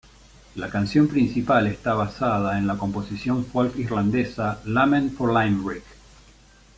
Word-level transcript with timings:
La 0.55 0.67
canción 0.71 1.07
principal 1.07 1.67
está 1.67 1.93
basada 1.93 2.57
en 2.57 2.65
la 2.65 2.75
composición 2.75 3.45
folk 3.45 3.75
irlandesa 3.77 4.59
"Lament 4.65 5.13
for 5.13 5.29
Limerick". 5.31 5.83